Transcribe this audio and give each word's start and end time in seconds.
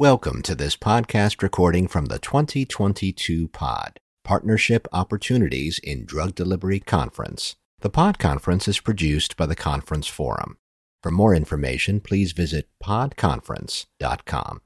Welcome 0.00 0.40
to 0.44 0.54
this 0.54 0.76
podcast 0.76 1.42
recording 1.42 1.86
from 1.86 2.06
the 2.06 2.18
2022 2.18 3.48
PODD 3.48 3.96
Partnership 4.24 4.88
Opportunities 4.94 5.78
in 5.78 6.06
Drug 6.06 6.34
Delivery 6.34 6.80
Conference. 6.80 7.56
The 7.80 7.90
PODD 7.90 8.18
conference 8.18 8.66
is 8.66 8.80
produced 8.80 9.36
by 9.36 9.44
the 9.44 9.54
Conference 9.54 10.06
Forum. 10.06 10.56
For 11.02 11.10
more 11.10 11.34
information, 11.34 12.00
please 12.00 12.32
visit 12.32 12.70
poddconference.com. 12.82 14.62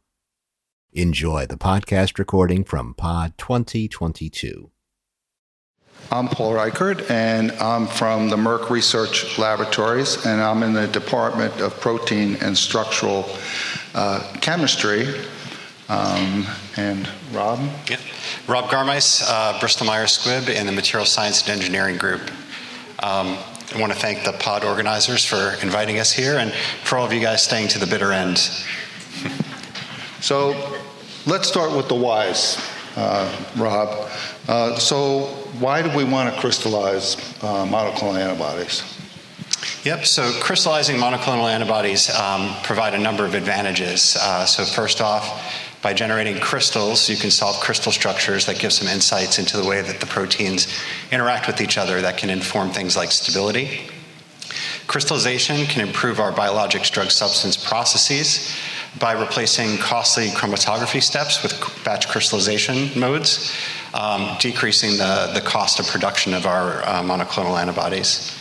Enjoy 0.93 1.47
the 1.47 1.57
podcast 1.57 2.17
recording 2.17 2.63
from 2.63 2.95
PODD 2.95 3.37
2022. 3.37 4.71
I'm 6.13 6.29
Paul 6.29 6.55
Reichert, 6.55 7.11
and 7.11 7.53
I'm 7.53 7.87
from 7.87 8.29
the 8.29 8.37
Merck 8.37 8.71
Research 8.71 9.39
Laboratories, 9.39 10.25
and 10.27 10.41
I'm 10.41 10.63
in 10.63 10.73
the 10.73 10.87
Department 10.87 11.61
of 11.61 11.81
Protein 11.81 12.37
and 12.41 12.57
Structural 12.57 13.29
uh, 13.95 14.33
Chemistry. 14.41 15.09
Um, 15.89 16.47
and 16.77 17.09
Rob? 17.33 17.61
Yeah. 17.89 17.99
Rob 18.47 18.71
Garmise, 18.71 19.23
uh, 19.27 19.59
Bristol 19.61 19.87
Myers 19.87 20.19
Squibb 20.19 20.49
in 20.49 20.67
the 20.67 20.73
Material 20.73 21.05
Science 21.05 21.43
and 21.43 21.51
Engineering 21.51 21.99
Group. 21.99 22.23
Um, 23.03 23.37
I 23.75 23.81
want 23.81 23.93
to 23.93 23.99
thank 23.99 24.25
the 24.25 24.33
PODD 24.33 24.65
organizers 24.65 25.25
for 25.25 25.57
inviting 25.63 25.99
us 25.99 26.13
here 26.13 26.39
and 26.39 26.53
for 26.85 26.97
all 26.97 27.05
of 27.05 27.13
you 27.13 27.21
guys 27.21 27.43
staying 27.43 27.69
to 27.69 27.79
the 27.79 27.87
bitter 27.87 28.13
end. 28.13 28.39
so 30.21 30.79
let's 31.27 31.49
start 31.49 31.77
with 31.77 31.89
the 31.89 31.95
whys, 31.95 32.57
uh, 32.97 33.47
Rob. 33.57 34.11
Uh, 34.49 34.79
so, 34.79 35.44
why 35.61 35.83
do 35.83 35.97
we 35.97 36.05
want 36.05 36.33
to 36.33 36.41
crystallize 36.41 37.17
uh, 37.43 37.65
monoclonal 37.67 38.19
antibodies? 38.19 38.83
Yep, 39.85 40.07
so 40.07 40.33
crystallizing 40.41 40.97
monoclonal 40.97 41.53
antibodies 41.53 42.11
um, 42.11 42.55
provide 42.63 42.95
a 42.95 42.99
number 42.99 43.25
of 43.25 43.35
advantages. 43.35 44.17
Uh, 44.21 44.45
so, 44.47 44.65
first 44.65 45.01
off, 45.01 45.55
by 45.83 45.93
generating 45.93 46.41
crystals, 46.41 47.09
you 47.09 47.17
can 47.17 47.31
solve 47.31 47.61
crystal 47.61 47.93
structures 47.93 48.47
that 48.47 48.59
give 48.59 48.73
some 48.73 48.89
insights 48.89 49.39
into 49.39 49.59
the 49.59 49.69
way 49.69 49.83
that 49.83 50.01
the 50.01 50.07
proteins 50.07 50.67
interact 51.13 51.47
with 51.47 51.61
each 51.61 51.77
other 51.77 52.01
that 52.01 52.17
can 52.17 52.31
inform 52.31 52.71
things 52.71 52.97
like 52.97 53.13
stability. 53.13 53.83
Crystallization 54.87 55.67
can 55.67 55.87
improve 55.87 56.21
our 56.21 56.33
biologics 56.33 56.91
drug 56.91 57.11
substance 57.11 57.57
processes 57.57 58.55
by 58.99 59.13
replacing 59.13 59.79
costly 59.79 60.29
chromatography 60.29 61.03
steps 61.03 61.43
with 61.43 61.53
batch 61.85 62.09
crystallization 62.09 62.99
modes, 62.99 63.53
um, 63.93 64.37
decreasing 64.41 64.93
the, 64.93 65.31
the 65.35 65.41
cost 65.41 65.81
of 65.81 65.87
production 65.87 66.35
of 66.35 66.47
our 66.47 66.83
uh, 66.83 67.03
monoclonal 67.03 67.61
antibodies. 67.61 68.39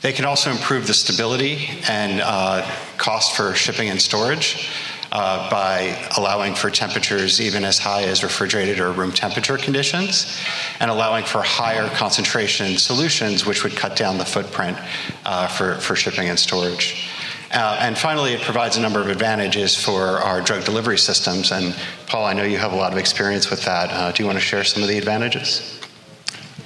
They 0.00 0.12
can 0.12 0.24
also 0.24 0.50
improve 0.50 0.86
the 0.86 0.94
stability 0.94 1.68
and 1.88 2.20
uh, 2.22 2.62
cost 2.98 3.36
for 3.36 3.54
shipping 3.54 3.88
and 3.88 4.00
storage 4.00 4.70
uh, 5.10 5.50
by 5.50 6.08
allowing 6.16 6.54
for 6.54 6.70
temperatures 6.70 7.40
even 7.40 7.64
as 7.64 7.78
high 7.78 8.02
as 8.04 8.22
refrigerated 8.22 8.78
or 8.78 8.92
room 8.92 9.10
temperature 9.10 9.56
conditions, 9.56 10.38
and 10.80 10.90
allowing 10.90 11.24
for 11.24 11.42
higher 11.42 11.88
concentration 11.88 12.76
solutions, 12.76 13.46
which 13.46 13.64
would 13.64 13.74
cut 13.74 13.96
down 13.96 14.18
the 14.18 14.24
footprint 14.24 14.78
uh, 15.24 15.48
for, 15.48 15.74
for 15.76 15.96
shipping 15.96 16.28
and 16.28 16.38
storage. 16.38 17.10
Uh, 17.58 17.76
and 17.80 17.98
finally, 17.98 18.34
it 18.34 18.40
provides 18.42 18.76
a 18.76 18.80
number 18.80 19.00
of 19.00 19.08
advantages 19.08 19.74
for 19.74 20.20
our 20.20 20.40
drug 20.40 20.64
delivery 20.64 20.96
systems. 20.96 21.50
And 21.50 21.74
Paul, 22.06 22.24
I 22.24 22.32
know 22.32 22.44
you 22.44 22.56
have 22.56 22.72
a 22.72 22.76
lot 22.76 22.92
of 22.92 22.98
experience 22.98 23.50
with 23.50 23.64
that. 23.64 23.90
Uh, 23.90 24.12
do 24.12 24.22
you 24.22 24.28
want 24.28 24.38
to 24.38 24.44
share 24.44 24.62
some 24.62 24.80
of 24.80 24.88
the 24.88 24.96
advantages? 24.96 25.80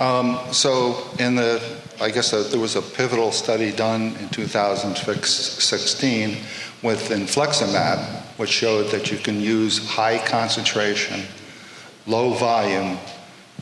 Um, 0.00 0.38
so, 0.52 1.02
in 1.18 1.34
the, 1.34 1.62
I 1.98 2.10
guess 2.10 2.34
uh, 2.34 2.46
there 2.50 2.60
was 2.60 2.76
a 2.76 2.82
pivotal 2.82 3.32
study 3.32 3.72
done 3.72 4.14
in 4.16 4.28
2016 4.28 6.36
with 6.82 7.08
infliximab, 7.08 8.04
which 8.36 8.50
showed 8.50 8.90
that 8.90 9.10
you 9.10 9.16
can 9.16 9.40
use 9.40 9.88
high 9.88 10.18
concentration, 10.18 11.22
low 12.06 12.34
volume 12.34 12.98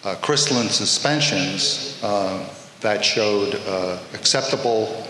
uh, 0.03 0.17
crystalline 0.17 0.69
suspensions 0.69 1.97
uh, 2.03 2.45
that 2.81 3.05
showed 3.05 3.55
uh, 3.69 4.01
acceptable 4.15 5.07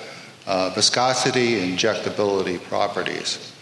uh, 0.50 0.69
viscosity 0.71 1.61
injectability 1.61 2.61
properties. 2.65 3.53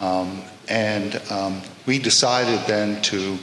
Um, 0.00 0.42
and 0.68 1.20
um, 1.30 1.60
we 1.84 1.98
decided 1.98 2.60
then 2.68 3.02
to 3.02 3.36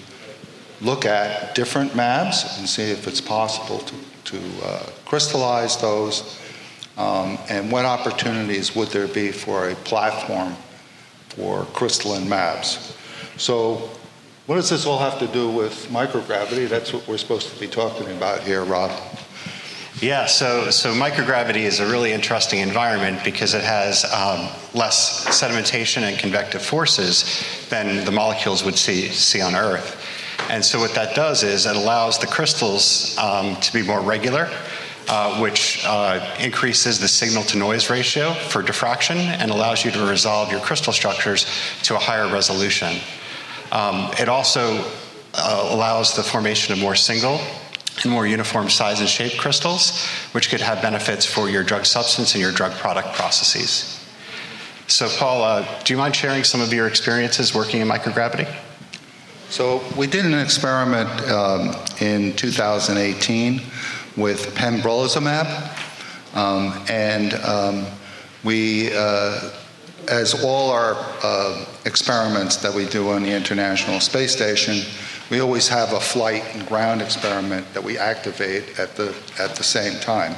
look 0.79 1.05
at 1.05 1.55
different 1.55 1.91
MABs 1.91 2.57
and 2.57 2.69
see 2.69 2.83
if 2.83 3.05
it's 3.05 3.19
possible 3.19 3.79
to, 3.79 3.95
to 4.31 4.39
uh, 4.63 4.89
crystallize 5.03 5.75
those 5.81 6.39
um, 6.97 7.37
and 7.49 7.69
what 7.69 7.83
opportunities 7.83 8.75
would 8.77 8.87
there 8.89 9.07
be 9.07 9.31
for 9.31 9.69
a 9.69 9.75
platform 9.75 10.55
for 11.27 11.65
crystalline 11.73 12.27
MABs? 12.27 12.95
So, 13.37 13.89
what 14.47 14.55
does 14.55 14.69
this 14.69 14.85
all 14.85 14.99
have 14.99 15.19
to 15.19 15.27
do 15.27 15.49
with 15.49 15.87
microgravity? 15.91 16.67
That's 16.67 16.91
what 16.91 17.07
we're 17.07 17.17
supposed 17.17 17.53
to 17.53 17.59
be 17.59 17.67
talking 17.67 18.09
about 18.17 18.41
here, 18.41 18.63
Rob. 18.63 18.91
Yeah, 20.01 20.27
so, 20.27 20.69
so 20.69 20.93
microgravity 20.93 21.63
is 21.63 21.79
a 21.79 21.85
really 21.85 22.13
interesting 22.13 22.59
environment 22.59 23.23
because 23.23 23.53
it 23.53 23.63
has 23.63 24.05
um, 24.05 24.47
less 24.73 25.25
sedimentation 25.27 26.03
and 26.03 26.17
convective 26.17 26.61
forces 26.61 27.43
than 27.69 28.05
the 28.05 28.11
molecules 28.11 28.63
would 28.63 28.77
see, 28.77 29.07
see 29.09 29.41
on 29.41 29.55
Earth. 29.55 30.05
And 30.49 30.63
so, 30.63 30.79
what 30.79 30.95
that 30.95 31.15
does 31.15 31.43
is 31.43 31.65
it 31.65 31.75
allows 31.75 32.17
the 32.17 32.27
crystals 32.27 33.17
um, 33.17 33.55
to 33.57 33.73
be 33.73 33.83
more 33.83 33.99
regular 34.01 34.49
uh, 35.09 35.39
which 35.39 35.83
uh, 35.85 36.35
increases 36.39 36.99
the 36.99 37.07
signal 37.07 37.43
to 37.43 37.57
noise 37.57 37.89
ratio 37.89 38.31
for 38.31 38.61
diffraction 38.61 39.17
and 39.17 39.49
allows 39.49 39.83
you 39.83 39.89
to 39.89 40.05
resolve 40.05 40.51
your 40.51 40.61
crystal 40.61 40.93
structures 40.93 41.47
to 41.81 41.95
a 41.95 41.97
higher 41.97 42.31
resolution. 42.31 42.95
Um, 43.71 44.11
it 44.19 44.29
also 44.29 44.85
uh, 45.33 45.69
allows 45.71 46.15
the 46.15 46.21
formation 46.21 46.73
of 46.73 46.79
more 46.79 46.95
single 46.95 47.39
and 48.03 48.13
more 48.13 48.25
uniform 48.27 48.69
size 48.69 48.99
and 48.99 49.09
shape 49.09 49.37
crystals, 49.37 50.05
which 50.31 50.49
could 50.49 50.61
have 50.61 50.81
benefits 50.81 51.25
for 51.25 51.49
your 51.49 51.63
drug 51.63 51.85
substance 51.85 52.33
and 52.33 52.41
your 52.41 52.51
drug 52.51 52.71
product 52.73 53.13
processes. 53.13 53.95
So, 54.87 55.07
Paul, 55.07 55.43
uh, 55.43 55.83
do 55.83 55.93
you 55.93 55.97
mind 55.97 56.15
sharing 56.15 56.43
some 56.43 56.61
of 56.61 56.73
your 56.73 56.87
experiences 56.87 57.53
working 57.53 57.81
in 57.81 57.87
microgravity? 57.87 58.51
So, 59.49 59.83
we 59.95 60.07
did 60.07 60.25
an 60.25 60.33
experiment 60.33 61.09
um, 61.29 61.75
in 61.99 62.35
2018 62.35 63.61
with 64.17 64.55
pembrolizumab. 64.55 65.77
Um, 66.35 66.85
and 66.89 67.33
um, 67.35 67.85
we, 68.43 68.91
uh, 68.93 69.51
as 70.07 70.43
all 70.43 70.71
our 70.71 70.95
uh, 71.23 71.65
experiments 71.85 72.57
that 72.57 72.73
we 72.73 72.85
do 72.85 73.09
on 73.09 73.23
the 73.23 73.31
International 73.31 73.99
Space 73.99 74.31
Station, 74.31 74.81
we 75.29 75.39
always 75.39 75.67
have 75.67 75.93
a 75.93 75.99
flight 75.99 76.43
and 76.53 76.67
ground 76.67 77.01
experiment 77.01 77.71
that 77.73 77.83
we 77.83 77.97
activate 77.97 78.79
at 78.79 78.95
the, 78.95 79.15
at 79.39 79.55
the 79.55 79.63
same 79.63 79.99
time. 79.99 80.35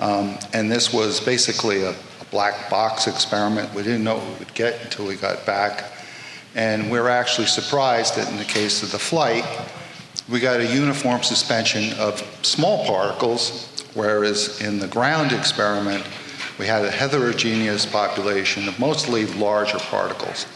Um, 0.00 0.38
and 0.52 0.70
this 0.70 0.92
was 0.92 1.20
basically 1.20 1.82
a, 1.82 1.90
a, 1.90 2.24
black 2.30 2.68
box 2.68 3.06
experiment. 3.06 3.72
We 3.72 3.82
didn't 3.82 4.04
know 4.04 4.16
what 4.16 4.26
we 4.26 4.38
would 4.40 4.54
get 4.54 4.82
until 4.82 5.06
we 5.06 5.16
got 5.16 5.46
back. 5.46 5.92
And 6.54 6.84
we 6.84 6.98
we're 6.98 7.08
actually 7.08 7.46
surprised 7.46 8.16
that 8.16 8.30
in 8.30 8.36
the 8.36 8.44
case 8.44 8.82
of 8.82 8.90
the 8.90 8.98
flight, 8.98 9.44
we 10.28 10.40
got 10.40 10.60
a 10.60 10.66
uniform 10.66 11.22
suspension 11.22 11.96
of 11.98 12.20
small 12.42 12.84
particles, 12.84 13.84
whereas 13.94 14.60
in 14.60 14.78
the 14.78 14.88
ground 14.88 15.32
experiment, 15.32 16.04
we 16.58 16.66
had 16.66 16.84
a 16.84 16.90
heterogeneous 16.90 17.86
population 17.86 18.66
of 18.68 18.78
mostly 18.80 19.26
larger 19.26 19.78
particles. 19.78 20.46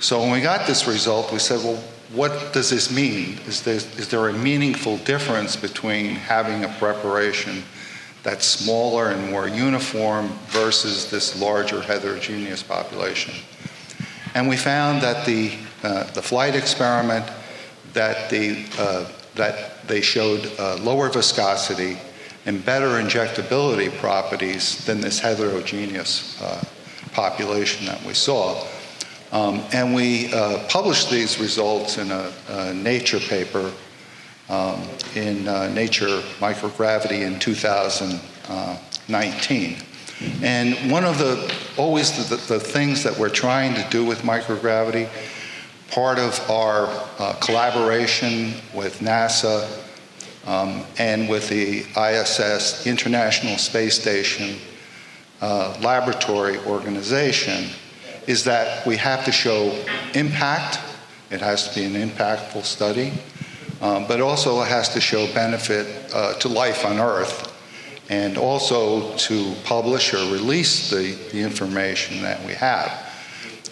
So 0.00 0.20
when 0.20 0.32
we 0.32 0.40
got 0.40 0.66
this 0.66 0.88
result, 0.88 1.32
we 1.32 1.38
said, 1.38 1.62
well, 1.62 1.82
what 2.12 2.52
does 2.52 2.70
this 2.70 2.90
mean? 2.90 3.38
Is 3.46 3.62
there, 3.62 3.76
is 3.76 4.08
there 4.08 4.28
a 4.28 4.32
meaningful 4.32 4.98
difference 4.98 5.56
between 5.56 6.14
having 6.14 6.64
a 6.64 6.68
preparation 6.78 7.62
that's 8.22 8.46
smaller 8.46 9.10
and 9.10 9.30
more 9.30 9.48
uniform 9.48 10.28
versus 10.46 11.10
this 11.10 11.40
larger 11.40 11.80
heterogeneous 11.80 12.62
population? 12.62 13.34
And 14.34 14.48
we 14.48 14.56
found 14.56 15.02
that 15.02 15.24
the, 15.26 15.52
uh, 15.82 16.04
the 16.12 16.22
flight 16.22 16.54
experiment 16.54 17.24
that 17.94 18.30
they, 18.30 18.64
uh, 18.78 19.06
that 19.34 19.86
they 19.88 20.00
showed 20.00 20.50
uh, 20.58 20.76
lower 20.76 21.08
viscosity 21.08 21.98
and 22.44 22.64
better 22.64 23.02
injectability 23.02 23.90
properties 23.98 24.84
than 24.84 25.00
this 25.00 25.18
heterogeneous 25.18 26.40
uh, 26.42 26.62
population 27.12 27.86
that 27.86 28.02
we 28.04 28.14
saw. 28.14 28.66
Um, 29.32 29.64
and 29.72 29.94
we 29.94 30.32
uh, 30.32 30.58
published 30.68 31.10
these 31.10 31.40
results 31.40 31.96
in 31.96 32.10
a, 32.10 32.30
a 32.48 32.74
Nature 32.74 33.18
paper 33.18 33.72
um, 34.50 34.82
in 35.14 35.48
uh, 35.48 35.72
Nature 35.72 36.20
Microgravity 36.38 37.22
in 37.22 37.38
2019. 37.38 39.76
And 40.42 40.90
one 40.90 41.04
of 41.04 41.18
the 41.18 41.54
always 41.76 42.28
the, 42.28 42.36
the, 42.52 42.60
things 42.60 43.02
that 43.02 43.18
we're 43.18 43.30
trying 43.30 43.74
to 43.74 43.84
do 43.90 44.04
with 44.04 44.22
microgravity 44.22 45.08
part 45.90 46.18
of 46.18 46.38
our 46.50 46.88
uh, 47.18 47.32
collaboration 47.40 48.52
with 48.74 49.00
NASA 49.00 49.66
um, 50.46 50.84
and 50.98 51.28
with 51.28 51.48
the 51.48 51.84
ISS, 51.98 52.86
International 52.86 53.58
Space 53.58 54.00
Station 54.00 54.56
uh, 55.40 55.76
Laboratory 55.82 56.58
Organization, 56.58 57.68
is 58.26 58.44
that 58.44 58.86
we 58.86 58.96
have 58.96 59.24
to 59.24 59.32
show 59.32 59.76
impact. 60.14 60.78
It 61.30 61.40
has 61.40 61.68
to 61.68 61.74
be 61.74 61.84
an 61.84 61.94
impactful 61.94 62.64
study, 62.64 63.12
um, 63.80 64.06
but 64.06 64.20
also 64.20 64.60
it 64.62 64.68
has 64.68 64.88
to 64.90 65.00
show 65.00 65.32
benefit 65.34 66.12
uh, 66.14 66.34
to 66.34 66.48
life 66.48 66.84
on 66.84 66.98
Earth 66.98 67.48
and 68.10 68.36
also 68.36 69.16
to 69.16 69.54
publish 69.64 70.12
or 70.12 70.18
release 70.32 70.90
the, 70.90 71.12
the 71.32 71.40
information 71.40 72.20
that 72.22 72.44
we 72.44 72.52
have. 72.52 72.90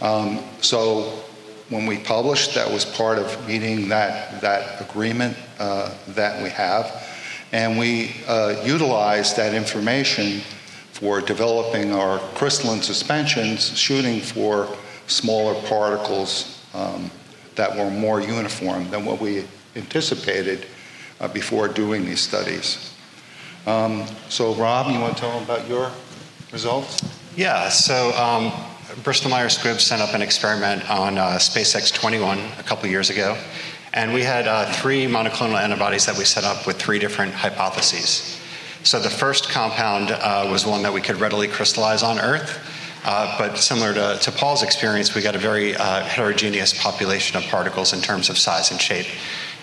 Um, 0.01 0.43
so 0.63 1.23
when 1.69 1.87
we 1.87 1.99
published, 1.99 2.55
that 2.55 2.71
was 2.71 2.85
part 2.85 3.19
of 3.19 3.47
meeting 3.47 3.89
that, 3.91 4.41
that 4.41 4.81
agreement 4.81 5.37
uh, 5.59 5.95
that 6.09 6.43
we 6.43 6.49
have. 6.51 7.07
And 7.53 7.79
we 7.79 8.15
uh, 8.27 8.63
utilized 8.65 9.37
that 9.37 9.55
information 9.55 10.41
for 11.01 11.23
developing 11.23 11.93
our 11.93 12.19
crystalline 12.35 12.83
suspensions, 12.83 13.77
shooting 13.77 14.21
for 14.21 14.69
smaller 15.07 15.55
particles 15.63 16.63
um, 16.75 17.11
that 17.57 17.75
were 17.75 17.91
more 17.91 18.21
uniform 18.21 18.89
than 18.91 19.05
what 19.05 19.21
we 19.21 19.45
anticipated 19.77 20.67
uh, 21.21 21.29
before 21.29 21.69
doing 21.69 22.05
these 22.05 22.21
studies. 22.21 22.95
Um, 23.67 24.07
so, 24.29 24.55
Rob, 24.55 24.93
you 24.93 25.01
want 25.01 25.17
to 25.17 25.21
tell 25.21 25.33
them 25.33 25.43
about 25.43 25.69
your 25.69 25.91
results? 26.53 27.03
Yeah, 27.37 27.69
so 27.69 28.13
um, 28.13 28.53
Bristol 29.03 29.31
Myers 29.31 29.57
Squibb 29.57 29.81
sent 29.81 30.03
up 30.03 30.15
an 30.15 30.23
experiment 30.23 30.89
on 30.91 31.17
uh, 31.17 31.37
SpaceX 31.37 31.93
21 31.93 32.39
a 32.59 32.63
couple 32.63 32.89
years 32.89 33.11
ago. 33.11 33.39
And 33.93 34.13
we 34.13 34.23
had 34.23 34.47
uh, 34.47 34.71
three 34.73 35.07
monoclonal 35.07 35.61
antibodies 35.61 36.07
that 36.07 36.17
we 36.17 36.25
set 36.25 36.45
up 36.45 36.67
with 36.67 36.77
three 36.77 36.99
different 36.99 37.33
hypotheses. 37.33 38.40
So 38.83 38.99
the 38.99 39.11
first 39.11 39.51
compound 39.51 40.11
uh, 40.11 40.49
was 40.51 40.65
one 40.65 40.83
that 40.83 40.93
we 40.93 41.01
could 41.01 41.21
readily 41.21 41.49
crystallize 41.49 42.03
on 42.03 42.19
Earth. 42.19 42.59
Uh, 43.05 43.37
but 43.39 43.57
similar 43.57 43.95
to, 43.95 44.19
to, 44.21 44.33
Paul's 44.33 44.63
experience, 44.63 45.15
we 45.15 45.23
got 45.23 45.35
a 45.35 45.39
very 45.39 45.75
uh, 45.75 46.03
heterogeneous 46.03 46.81
population 46.83 47.37
of 47.37 47.45
particles 47.45 47.93
in 47.93 48.01
terms 48.01 48.29
of 48.29 48.37
size 48.37 48.71
and 48.71 48.81
shape. 48.81 49.07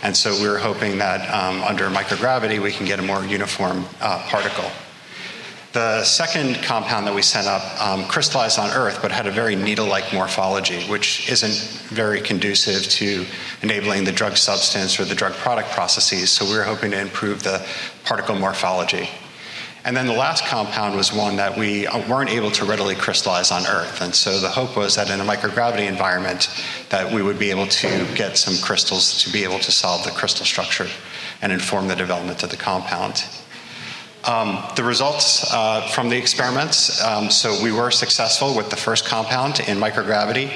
And 0.01 0.15
so 0.15 0.33
we 0.39 0.47
were 0.47 0.57
hoping 0.57 0.97
that 0.99 1.21
um, 1.33 1.63
under 1.63 1.87
microgravity, 1.89 2.61
we 2.61 2.71
can 2.71 2.85
get 2.85 2.99
a 2.99 3.03
more 3.03 3.23
uniform 3.25 3.85
uh, 4.01 4.23
particle. 4.27 4.69
The 5.77 6.03
second 6.03 6.55
compound 6.63 7.05
that 7.05 7.13
we 7.13 7.21
sent 7.21 7.45
up 7.45 7.61
um, 7.79 8.05
crystallized 8.05 8.57
on 8.57 8.71
Earth, 8.71 8.97
but 8.99 9.11
had 9.11 9.27
a 9.27 9.31
very 9.31 9.55
needle-like 9.55 10.11
morphology, 10.11 10.83
which 10.85 11.29
isn't 11.29 11.53
very 11.89 12.19
conducive 12.19 12.81
to 12.93 13.27
enabling 13.61 14.03
the 14.03 14.11
drug 14.11 14.37
substance 14.37 14.99
or 14.99 15.05
the 15.05 15.13
drug 15.13 15.33
product 15.33 15.69
processes. 15.69 16.31
So 16.31 16.45
we 16.45 16.57
were 16.57 16.63
hoping 16.63 16.89
to 16.89 16.99
improve 16.99 17.43
the 17.43 17.63
particle 18.05 18.33
morphology. 18.33 19.07
And 19.85 19.95
then 19.95 20.07
the 20.07 20.13
last 20.13 20.45
compound 20.45 20.95
was 20.95 21.13
one 21.13 21.35
that 21.35 21.55
we 21.55 21.85
uh, 21.85 22.09
weren't 22.09 22.31
able 22.31 22.49
to 22.53 22.65
readily 22.65 22.95
crystallize 22.95 23.51
on 23.51 23.67
Earth. 23.67 24.01
And 24.01 24.15
so 24.15 24.39
the 24.39 24.49
hope 24.49 24.75
was 24.75 24.95
that 24.95 25.11
in 25.11 25.19
a 25.19 25.23
microgravity 25.23 25.87
environment 25.87 26.49
that 26.89 27.13
we 27.13 27.21
would 27.21 27.37
be 27.37 27.51
able 27.51 27.67
to 27.67 27.87
get 28.15 28.35
some 28.35 28.57
crystals 28.65 29.23
to 29.25 29.31
be 29.31 29.43
able 29.43 29.59
to 29.59 29.71
solve 29.71 30.03
the 30.05 30.09
crystal 30.09 30.43
structure 30.43 30.87
and 31.43 31.51
inform 31.51 31.87
the 31.87 31.95
development 31.95 32.41
of 32.41 32.49
the 32.49 32.57
compound. 32.57 33.23
Um, 34.25 34.63
the 34.75 34.83
results 34.83 35.53
uh, 35.53 35.87
from 35.87 36.09
the 36.09 36.17
experiments 36.17 37.01
um, 37.01 37.29
so 37.29 37.61
we 37.63 37.71
were 37.71 37.91
successful 37.91 38.55
with 38.55 38.69
the 38.69 38.75
first 38.75 39.05
compound 39.05 39.59
in 39.61 39.77
microgravity. 39.77 40.51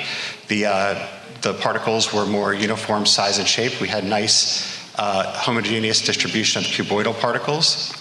The, 0.48 0.66
uh, 0.66 1.08
the 1.42 1.54
particles 1.54 2.12
were 2.14 2.26
more 2.26 2.54
uniform 2.54 3.06
size 3.06 3.38
and 3.38 3.48
shape. 3.48 3.80
We 3.80 3.88
had 3.88 4.04
nice 4.04 4.78
uh, 4.98 5.32
homogeneous 5.34 6.02
distribution 6.02 6.64
of 6.64 6.68
cuboidal 6.68 7.20
particles, 7.20 7.94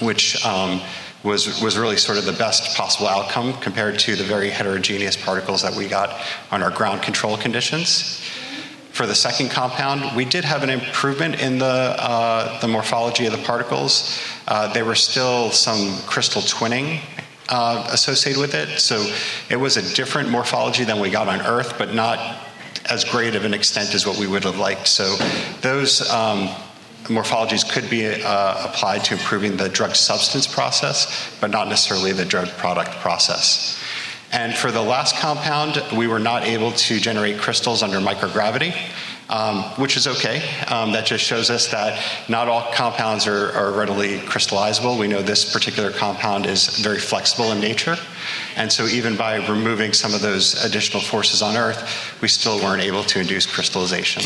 which 0.00 0.44
um, 0.46 0.80
was, 1.22 1.60
was 1.60 1.76
really 1.76 1.96
sort 1.96 2.18
of 2.18 2.24
the 2.24 2.32
best 2.32 2.76
possible 2.76 3.08
outcome 3.08 3.54
compared 3.54 3.98
to 4.00 4.14
the 4.14 4.24
very 4.24 4.50
heterogeneous 4.50 5.16
particles 5.16 5.62
that 5.62 5.74
we 5.74 5.88
got 5.88 6.20
on 6.50 6.62
our 6.62 6.70
ground 6.70 7.02
control 7.02 7.36
conditions. 7.36 8.20
For 8.92 9.06
the 9.06 9.14
second 9.14 9.50
compound, 9.50 10.16
we 10.16 10.24
did 10.24 10.44
have 10.44 10.62
an 10.62 10.70
improvement 10.70 11.40
in 11.40 11.58
the, 11.58 11.66
uh, 11.66 12.60
the 12.60 12.68
morphology 12.68 13.26
of 13.26 13.32
the 13.32 13.38
particles. 13.38 14.18
Uh, 14.48 14.72
there 14.72 14.86
were 14.86 14.94
still 14.94 15.50
some 15.50 15.94
crystal 16.06 16.40
twinning 16.40 17.00
uh, 17.50 17.86
associated 17.92 18.40
with 18.40 18.54
it, 18.54 18.80
so 18.80 18.96
it 19.50 19.56
was 19.56 19.76
a 19.76 19.94
different 19.94 20.30
morphology 20.30 20.84
than 20.84 20.98
we 20.98 21.10
got 21.10 21.28
on 21.28 21.42
Earth, 21.42 21.76
but 21.76 21.92
not 21.94 22.18
as 22.88 23.04
great 23.04 23.34
of 23.34 23.44
an 23.44 23.52
extent 23.52 23.94
as 23.94 24.06
what 24.06 24.16
we 24.16 24.26
would 24.26 24.44
have 24.44 24.58
liked. 24.58 24.88
So 24.88 25.16
those 25.60 26.08
um, 26.10 26.48
morphologies 27.04 27.70
could 27.70 27.90
be 27.90 28.06
uh, 28.06 28.66
applied 28.66 29.04
to 29.04 29.14
improving 29.14 29.58
the 29.58 29.68
drug 29.68 29.94
substance 29.94 30.46
process, 30.46 31.30
but 31.42 31.50
not 31.50 31.68
necessarily 31.68 32.12
the 32.12 32.24
drug 32.24 32.48
product 32.56 32.92
process. 33.00 33.78
And 34.32 34.54
for 34.54 34.70
the 34.70 34.82
last 34.82 35.16
compound, 35.16 35.82
we 35.94 36.06
were 36.06 36.18
not 36.18 36.44
able 36.44 36.72
to 36.72 36.98
generate 36.98 37.38
crystals 37.38 37.82
under 37.82 37.98
microgravity, 37.98 38.74
um, 39.30 39.62
which 39.76 39.96
is 39.96 40.06
okay. 40.06 40.42
Um, 40.68 40.92
that 40.92 41.06
just 41.06 41.24
shows 41.24 41.50
us 41.50 41.68
that 41.68 42.02
not 42.28 42.48
all 42.48 42.72
compounds 42.72 43.26
are, 43.26 43.52
are, 43.52 43.72
readily 43.72 44.18
crystallizable. 44.20 44.98
We 44.98 45.08
know 45.08 45.22
this 45.22 45.52
particular 45.52 45.90
compound 45.92 46.46
is 46.46 46.78
very 46.78 46.98
flexible 46.98 47.52
in 47.52 47.60
nature. 47.60 47.96
And 48.56 48.72
so, 48.72 48.86
even 48.86 49.16
by 49.16 49.46
removing 49.46 49.92
some 49.92 50.14
of 50.14 50.22
those 50.22 50.64
additional 50.64 51.02
forces 51.02 51.42
on 51.42 51.56
Earth, 51.56 52.20
we 52.22 52.28
still 52.28 52.58
weren't 52.58 52.82
able 52.82 53.04
to 53.04 53.20
induce 53.20 53.46
crystallization. 53.46 54.22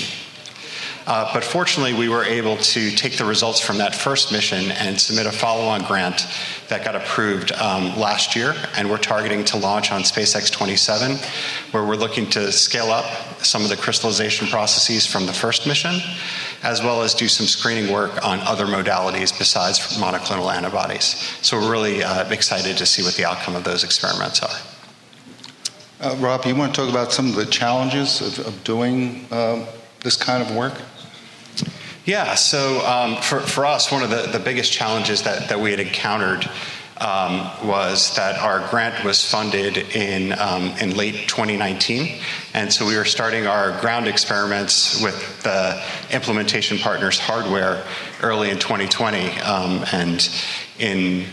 Uh, 1.04 1.28
but 1.34 1.42
fortunately, 1.42 1.92
we 1.92 2.08
were 2.08 2.24
able 2.24 2.56
to 2.58 2.90
take 2.92 3.16
the 3.16 3.24
results 3.24 3.60
from 3.60 3.78
that 3.78 3.94
first 3.94 4.30
mission 4.30 4.70
and 4.72 5.00
submit 5.00 5.26
a 5.26 5.32
follow 5.32 5.64
on 5.64 5.82
grant 5.82 6.26
that 6.68 6.84
got 6.84 6.94
approved 6.94 7.50
um, 7.52 7.98
last 7.98 8.36
year. 8.36 8.54
And 8.76 8.88
we're 8.88 8.98
targeting 8.98 9.44
to 9.46 9.56
launch 9.56 9.90
on 9.90 10.02
SpaceX 10.02 10.50
27, 10.50 11.16
where 11.72 11.84
we're 11.84 11.96
looking 11.96 12.30
to 12.30 12.52
scale 12.52 12.92
up 12.92 13.31
some 13.44 13.62
of 13.62 13.68
the 13.68 13.76
crystallization 13.76 14.46
processes 14.48 15.06
from 15.06 15.26
the 15.26 15.32
first 15.32 15.66
mission, 15.66 15.94
as 16.62 16.82
well 16.82 17.02
as 17.02 17.14
do 17.14 17.28
some 17.28 17.46
screening 17.46 17.92
work 17.92 18.24
on 18.24 18.40
other 18.40 18.66
modalities 18.66 19.36
besides 19.36 19.78
monoclonal 19.98 20.52
antibodies. 20.54 21.16
So 21.42 21.58
we're 21.58 21.70
really 21.70 22.02
uh, 22.02 22.28
excited 22.30 22.76
to 22.78 22.86
see 22.86 23.02
what 23.02 23.14
the 23.14 23.24
outcome 23.24 23.56
of 23.56 23.64
those 23.64 23.84
experiments 23.84 24.42
are. 24.42 24.56
Uh, 26.00 26.16
Rob, 26.16 26.44
you 26.46 26.56
want 26.56 26.74
to 26.74 26.80
talk 26.80 26.90
about 26.90 27.12
some 27.12 27.28
of 27.28 27.36
the 27.36 27.46
challenges 27.46 28.20
of, 28.20 28.46
of 28.46 28.64
doing 28.64 29.26
um, 29.30 29.66
this 30.00 30.16
kind 30.16 30.42
of 30.42 30.54
work? 30.56 30.74
Yeah, 32.04 32.34
so 32.34 32.84
um, 32.84 33.22
for, 33.22 33.38
for 33.38 33.64
us, 33.64 33.92
one 33.92 34.02
of 34.02 34.10
the, 34.10 34.26
the 34.36 34.40
biggest 34.40 34.72
challenges 34.72 35.22
that, 35.22 35.48
that 35.48 35.60
we 35.60 35.70
had 35.70 35.78
encountered 35.78 36.50
um, 37.02 37.50
was 37.66 38.14
that 38.14 38.38
our 38.38 38.66
grant 38.68 39.04
was 39.04 39.28
funded 39.28 39.76
in, 39.76 40.32
um, 40.38 40.72
in 40.80 40.96
late 40.96 41.28
2019. 41.28 42.20
And 42.54 42.72
so 42.72 42.86
we 42.86 42.96
were 42.96 43.04
starting 43.04 43.46
our 43.46 43.78
ground 43.80 44.06
experiments 44.06 45.02
with 45.02 45.42
the 45.42 45.82
implementation 46.12 46.78
partners 46.78 47.18
hardware 47.18 47.84
early 48.22 48.50
in 48.50 48.58
2020. 48.58 49.40
Um, 49.40 49.84
and 49.92 50.28
in 50.78 51.26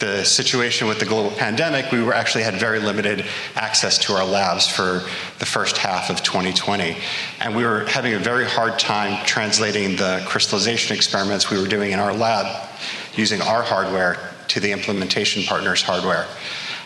the 0.00 0.24
situation 0.24 0.88
with 0.88 0.98
the 0.98 1.06
global 1.06 1.30
pandemic, 1.30 1.92
we 1.92 2.02
were 2.02 2.12
actually 2.12 2.42
had 2.42 2.54
very 2.54 2.80
limited 2.80 3.24
access 3.54 3.96
to 3.96 4.12
our 4.12 4.24
labs 4.24 4.66
for 4.66 5.04
the 5.38 5.46
first 5.46 5.76
half 5.78 6.10
of 6.10 6.20
2020. 6.24 6.96
And 7.40 7.54
we 7.54 7.64
were 7.64 7.84
having 7.86 8.14
a 8.14 8.18
very 8.18 8.44
hard 8.44 8.80
time 8.80 9.24
translating 9.24 9.94
the 9.94 10.24
crystallization 10.26 10.96
experiments 10.96 11.48
we 11.48 11.60
were 11.60 11.68
doing 11.68 11.92
in 11.92 12.00
our 12.00 12.12
lab 12.12 12.68
using 13.14 13.40
our 13.40 13.62
hardware 13.62 14.33
to 14.48 14.60
the 14.60 14.72
implementation 14.72 15.42
partner's 15.42 15.82
hardware. 15.82 16.26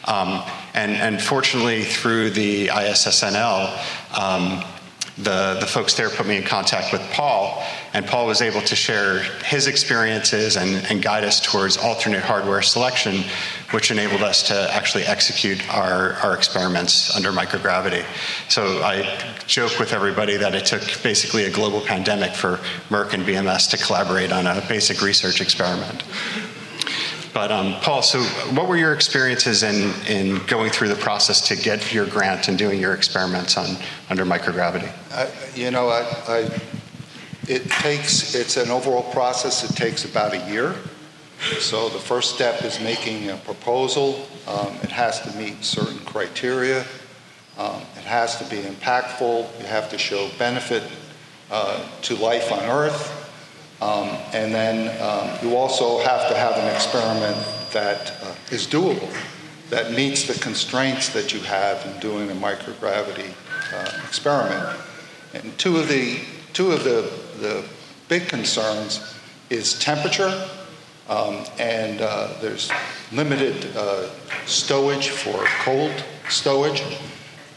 Um, 0.05 0.43
and, 0.75 0.93
and, 0.93 1.21
fortunately, 1.21 1.85
through 1.85 2.31
the 2.31 2.69
ISSNL, 2.69 4.19
um, 4.19 4.65
the, 5.19 5.57
the 5.59 5.67
folks 5.67 5.95
there 5.95 6.11
put 6.11 6.27
me 6.27 6.37
in 6.37 6.45
contact 6.45 6.93
with 6.93 7.03
Paul, 7.11 7.63
and 7.93 8.07
Paul 8.07 8.27
was 8.27 8.41
able 8.41 8.61
to 8.63 8.77
share 8.77 9.19
his 9.45 9.67
experiences 9.67 10.57
and, 10.57 10.87
and 10.91 11.03
guide 11.03 11.25
us 11.25 11.41
towards 11.41 11.77
alternate 11.77 12.23
hardware 12.23 12.63
selection, 12.63 13.25
which 13.73 13.91
enabled 13.91 14.23
us 14.23 14.47
to 14.49 14.75
actually 14.75 15.05
execute 15.05 15.69
our, 15.75 16.13
our 16.15 16.35
experiments 16.35 17.15
under 17.17 17.33
microgravity. 17.33 18.05
So 18.49 18.81
I 18.83 19.19
joke 19.47 19.79
with 19.81 19.93
everybody 19.93 20.37
that 20.37 20.55
it 20.55 20.67
took 20.67 20.83
basically 21.03 21.45
a 21.45 21.51
global 21.51 21.81
pandemic 21.81 22.33
for 22.35 22.59
Merck 22.89 23.13
and 23.13 23.25
BMS 23.25 23.69
to 23.71 23.77
collaborate 23.77 24.31
on 24.31 24.47
a 24.47 24.65
basic 24.69 25.03
research 25.03 25.41
experiment. 25.41 26.05
But 27.35 27.53
um, 27.53 27.75
Paul, 27.81 28.03
so 28.03 28.23
what 28.55 28.69
were 28.69 28.77
your 28.77 28.95
experiences 28.95 29.63
in, 29.63 29.93
in 30.07 30.45
going 30.47 30.71
through 30.71 30.89
the 30.89 30.97
process 30.97 31.47
to 31.49 31.57
get 31.57 31.93
your 31.93 32.07
grant 32.07 32.49
and 32.49 32.59
doing 32.59 32.81
your 32.81 32.95
experiments 32.95 33.57
on 33.57 33.77
under 34.11 34.25
microgravity? 34.25 34.91
I, 35.13 35.31
you 35.55 35.71
know, 35.71 35.89
I, 35.89 36.01
I, 36.27 36.61
it 37.49 37.71
takes 37.71 38.35
it's 38.35 38.57
an 38.57 38.71
overall 38.71 39.11
process. 39.13 39.69
It 39.69 39.77
takes 39.77 40.05
about 40.05 40.35
a 40.35 40.51
year. 40.51 40.75
So 41.61 41.89
the 41.89 41.99
first 41.99 42.35
step 42.35 42.63
is 42.63 42.81
making 42.81 43.31
a 43.31 43.37
proposal. 43.37 44.27
Um, 44.47 44.75
it 44.83 44.91
has 44.91 45.21
to 45.21 45.39
meet 45.39 45.65
certain 45.65 45.99
criteria. 46.01 46.85
Um, 47.57 47.83
it 47.97 48.05
has 48.05 48.37
to 48.39 48.45
be 48.45 48.63
impactful. 48.63 49.61
You 49.61 49.67
have 49.67 49.89
to 49.91 49.99
show 49.99 50.31
benefit 50.39 50.83
uh, 51.51 51.85
to 52.03 52.17
life 52.17 52.51
on 52.53 52.61
Earth. 52.65 53.18
Um, 53.81 54.09
and 54.33 54.53
then 54.53 54.89
um, 55.01 55.39
you 55.43 55.57
also 55.57 55.99
have 56.03 56.29
to 56.29 56.37
have 56.37 56.57
an 56.57 56.75
experiment 56.75 57.37
that 57.73 58.13
uh, 58.23 58.35
is 58.51 58.67
doable. 58.67 59.09
that 59.71 59.93
meets 59.93 60.27
the 60.27 60.35
constraints 60.41 61.11
that 61.11 61.33
you 61.33 61.41
have 61.41 61.85
in 61.87 62.01
doing 62.01 62.31
a 62.31 62.35
microgravity 62.35 63.33
uh, 63.73 64.07
experiment. 64.07 64.79
And 65.35 65.57
two 65.59 65.77
of 65.77 65.89
the 65.89 66.21
two 66.53 66.73
of 66.73 66.85
the, 66.85 67.13
the 67.39 67.65
big 68.09 68.29
concerns 68.29 69.15
is 69.51 69.79
temperature, 69.79 70.49
um, 71.09 71.45
and 71.59 72.01
uh, 72.01 72.35
there's 72.41 72.71
limited 73.13 73.77
uh, 73.77 74.09
stowage 74.47 75.09
for 75.09 75.45
cold 75.63 75.93
stowage, 76.29 76.83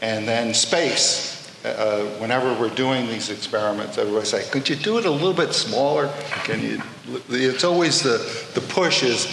and 0.02 0.28
then 0.28 0.52
space. 0.52 1.31
Uh, 1.64 2.04
whenever 2.18 2.52
we're 2.58 2.74
doing 2.74 3.06
these 3.06 3.30
experiments, 3.30 3.96
everybody 3.96 4.26
say, 4.26 4.42
"Could 4.50 4.68
you 4.68 4.74
do 4.74 4.98
it 4.98 5.04
a 5.04 5.10
little 5.10 5.32
bit 5.32 5.52
smaller?" 5.52 6.08
Can 6.44 6.60
you? 6.60 6.82
It's 7.28 7.62
always 7.62 8.02
the 8.02 8.18
the 8.54 8.60
push 8.60 9.04
is, 9.04 9.28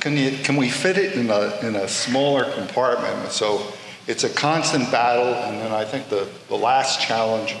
can 0.00 0.16
you? 0.16 0.36
Can 0.44 0.56
we 0.56 0.68
fit 0.68 0.98
it 0.98 1.14
in 1.14 1.30
a 1.30 1.58
in 1.66 1.76
a 1.76 1.88
smaller 1.88 2.44
compartment? 2.52 3.32
So 3.32 3.72
it's 4.06 4.24
a 4.24 4.28
constant 4.28 4.90
battle, 4.90 5.32
and 5.32 5.60
then 5.60 5.72
I 5.72 5.84
think 5.84 6.10
the 6.10 6.28
the 6.48 6.56
last 6.56 7.00
challenge 7.00 7.56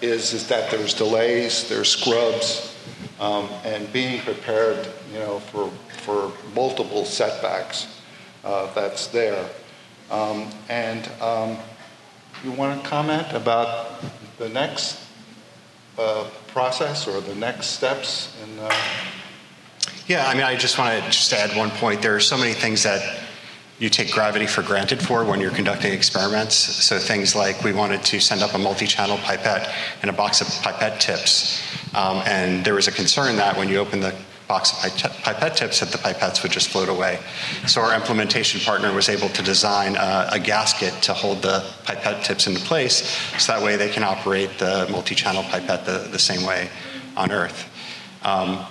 is 0.00 0.32
is 0.32 0.48
that 0.48 0.70
there's 0.70 0.94
delays, 0.94 1.68
there's 1.68 1.90
scrubs, 1.90 2.74
um, 3.20 3.46
and 3.64 3.92
being 3.92 4.22
prepared, 4.22 4.88
you 5.12 5.18
know, 5.18 5.38
for 5.38 5.70
for 5.98 6.32
multiple 6.54 7.04
setbacks 7.04 8.00
uh, 8.42 8.72
that's 8.72 9.08
there. 9.08 9.48
Um, 10.10 10.50
and 10.68 11.06
um, 11.20 11.58
you 12.44 12.52
want 12.52 12.82
to 12.82 12.88
comment 12.88 13.26
about 13.32 14.02
the 14.38 14.48
next 14.48 15.00
uh, 15.98 16.28
process 16.48 17.06
or 17.06 17.20
the 17.20 17.34
next 17.34 17.68
steps 17.68 18.36
in? 18.42 18.58
Uh... 18.58 18.74
Yeah, 20.06 20.26
I 20.26 20.34
mean, 20.34 20.42
I 20.42 20.56
just 20.56 20.78
want 20.78 20.98
to 20.98 21.10
just 21.10 21.32
add 21.32 21.56
one 21.56 21.70
point. 21.70 22.02
There 22.02 22.16
are 22.16 22.20
so 22.20 22.36
many 22.36 22.52
things 22.52 22.82
that 22.82 23.20
you 23.78 23.88
take 23.88 24.12
gravity 24.12 24.46
for 24.46 24.62
granted 24.62 25.00
for 25.00 25.24
when 25.24 25.40
you're 25.40 25.50
conducting 25.50 25.92
experiments. 25.92 26.54
So 26.54 26.98
things 26.98 27.34
like 27.34 27.62
we 27.62 27.72
wanted 27.72 28.02
to 28.04 28.20
send 28.20 28.42
up 28.42 28.54
a 28.54 28.58
multi-channel 28.58 29.18
pipette 29.18 29.74
and 30.02 30.10
a 30.10 30.12
box 30.12 30.40
of 30.40 30.48
pipette 30.62 31.00
tips, 31.00 31.62
um, 31.94 32.22
and 32.26 32.64
there 32.64 32.74
was 32.74 32.88
a 32.88 32.92
concern 32.92 33.36
that 33.36 33.56
when 33.56 33.68
you 33.68 33.78
open 33.78 34.00
the 34.00 34.14
box 34.50 34.72
of 34.84 35.22
pipette 35.22 35.56
tips 35.56 35.78
that 35.78 35.90
the 35.90 35.98
pipettes 35.98 36.42
would 36.42 36.50
just 36.50 36.70
float 36.70 36.88
away. 36.88 37.20
So 37.68 37.80
our 37.80 37.94
implementation 37.94 38.60
partner 38.60 38.92
was 38.92 39.08
able 39.08 39.28
to 39.28 39.42
design 39.42 39.94
a, 39.94 40.30
a 40.32 40.40
gasket 40.40 40.92
to 41.04 41.12
hold 41.14 41.40
the 41.40 41.64
pipette 41.84 42.24
tips 42.24 42.48
into 42.48 42.60
place 42.60 42.96
so 43.38 43.52
that 43.52 43.62
way 43.62 43.76
they 43.76 43.88
can 43.88 44.02
operate 44.02 44.58
the 44.58 44.88
multi-channel 44.90 45.44
pipette 45.44 45.86
the, 45.86 46.08
the 46.10 46.18
same 46.18 46.44
way 46.44 46.68
on 47.16 47.30
Earth. 47.30 47.60
Um, 48.24 48.66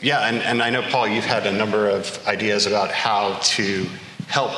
yeah, 0.00 0.28
and, 0.28 0.38
and 0.38 0.62
I 0.62 0.70
know, 0.70 0.82
Paul, 0.82 1.08
you've 1.08 1.26
had 1.36 1.46
a 1.46 1.52
number 1.52 1.90
of 1.90 2.26
ideas 2.26 2.64
about 2.64 2.90
how 2.90 3.38
to 3.56 3.86
help 4.28 4.52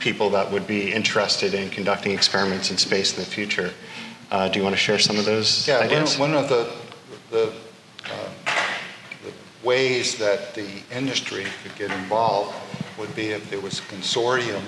people 0.00 0.28
that 0.30 0.50
would 0.50 0.66
be 0.66 0.92
interested 0.92 1.54
in 1.54 1.70
conducting 1.70 2.10
experiments 2.10 2.72
in 2.72 2.78
space 2.78 3.16
in 3.16 3.20
the 3.20 3.30
future. 3.30 3.70
Uh, 4.32 4.48
do 4.48 4.58
you 4.58 4.64
want 4.64 4.74
to 4.74 4.80
share 4.80 4.98
some 4.98 5.18
of 5.18 5.24
those 5.24 5.68
yeah, 5.68 5.78
ideas? 5.78 6.18
one, 6.18 6.32
one 6.32 6.42
of 6.42 6.48
the, 6.48 6.68
the 7.30 7.52
ways 9.64 10.16
that 10.18 10.54
the 10.54 10.68
industry 10.92 11.46
could 11.62 11.74
get 11.76 11.90
involved 11.90 12.54
would 12.98 13.14
be 13.16 13.28
if 13.28 13.48
there 13.50 13.60
was 13.60 13.78
a 13.78 13.82
consortium 13.82 14.62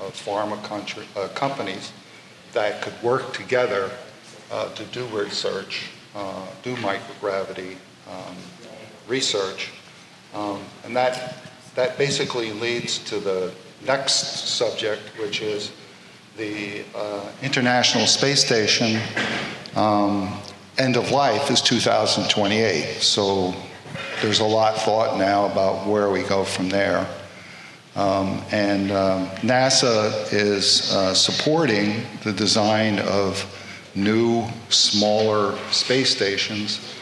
of 0.00 0.12
pharma 0.12 0.62
country, 0.64 1.04
uh, 1.16 1.28
companies 1.28 1.92
that 2.52 2.82
could 2.82 3.00
work 3.02 3.32
together 3.32 3.90
uh, 4.50 4.68
to 4.74 4.84
do 4.86 5.04
research, 5.06 5.90
uh, 6.14 6.46
do 6.62 6.74
microgravity 6.76 7.76
um, 8.10 8.36
research. 9.08 9.70
Um, 10.34 10.60
and 10.84 10.94
that, 10.96 11.38
that 11.74 11.96
basically 11.96 12.52
leads 12.52 12.98
to 12.98 13.20
the 13.20 13.52
next 13.86 14.48
subject, 14.48 15.02
which 15.18 15.40
is 15.40 15.72
the 16.36 16.84
uh, 16.94 17.30
International 17.42 18.06
Space 18.06 18.44
Station 18.44 19.00
um, 19.76 20.38
end 20.78 20.96
of 20.96 21.10
life 21.10 21.50
is 21.50 21.60
2028. 21.60 23.00
So 23.00 23.54
there's 24.22 24.38
a 24.38 24.44
lot 24.44 24.76
thought 24.76 25.18
now 25.18 25.46
about 25.46 25.86
where 25.86 26.08
we 26.08 26.22
go 26.22 26.44
from 26.44 26.68
there. 26.68 27.08
Um, 27.96 28.40
and 28.52 28.92
um, 28.92 29.26
NASA 29.42 30.32
is 30.32 30.92
uh, 30.92 31.12
supporting 31.12 32.04
the 32.22 32.32
design 32.32 33.00
of 33.00 33.44
new, 33.96 34.46
smaller 34.70 35.58
space 35.72 36.14
stations, 36.14 36.94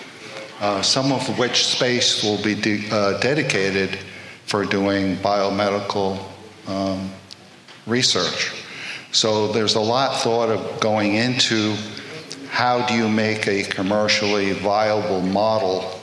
uh, 0.60 0.80
some 0.80 1.12
of 1.12 1.38
which 1.38 1.66
space 1.66 2.24
will 2.24 2.42
be 2.42 2.54
de- 2.54 2.90
uh, 2.90 3.20
dedicated 3.20 3.98
for 4.46 4.64
doing 4.64 5.16
biomedical 5.16 6.18
um, 6.66 7.10
research. 7.86 8.64
So 9.12 9.52
there's 9.52 9.74
a 9.74 9.80
lot 9.80 10.22
thought 10.22 10.48
of 10.48 10.80
going 10.80 11.16
into 11.16 11.76
how 12.48 12.86
do 12.86 12.94
you 12.94 13.08
make 13.08 13.46
a 13.46 13.62
commercially 13.62 14.52
viable 14.52 15.20
model 15.20 15.99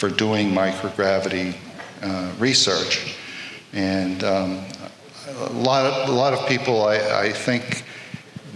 for 0.00 0.08
doing 0.08 0.50
microgravity 0.50 1.54
uh, 2.00 2.32
research. 2.38 3.16
And 3.74 4.24
um, 4.24 4.64
a, 5.28 5.52
lot 5.52 5.84
of, 5.84 6.08
a 6.08 6.12
lot 6.12 6.32
of 6.32 6.48
people, 6.48 6.84
I, 6.84 7.26
I 7.26 7.32
think, 7.32 7.84